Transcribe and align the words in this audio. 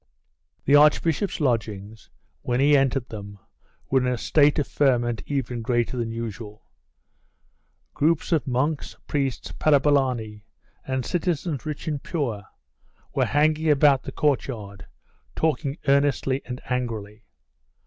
The 0.65 0.75
archbishop's 0.75 1.39
lodgings, 1.39 2.09
when 2.41 2.59
he 2.59 2.75
entered 2.75 3.09
them, 3.09 3.37
were 3.91 3.99
in 3.99 4.07
a 4.11 4.17
state 4.17 4.57
of 4.57 4.67
ferment 4.67 5.21
even 5.27 5.61
greater 5.61 5.95
than 5.95 6.09
usual. 6.11 6.65
Groups 7.93 8.31
of 8.31 8.47
monks, 8.47 8.95
priests, 9.05 9.51
parabolani, 9.51 10.43
and 10.87 11.05
citizens 11.05 11.67
rich 11.67 11.87
and 11.87 12.01
poor, 12.01 12.45
were 13.13 13.25
banging 13.25 13.69
about 13.69 14.01
the 14.01 14.11
courtyard, 14.11 14.87
talking 15.35 15.77
earnestly 15.87 16.41
and 16.45 16.61
angrily. 16.65 17.25